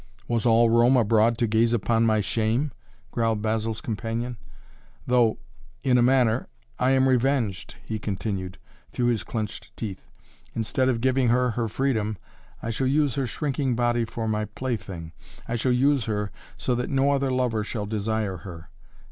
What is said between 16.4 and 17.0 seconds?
so that